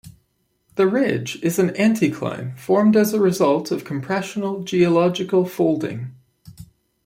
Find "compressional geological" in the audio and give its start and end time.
3.83-5.45